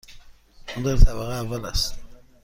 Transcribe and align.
آن 0.77 0.83
در 0.83 0.97
طبقه 0.97 1.33
اول 1.33 1.65
است. 1.65 1.99